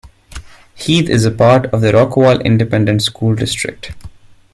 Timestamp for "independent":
2.43-3.03